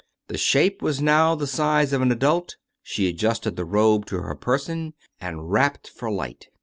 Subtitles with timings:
[0.29, 4.33] The shape was now the size of an adult; she adjusted the robe to her
[4.33, 6.47] person, and rapped for light.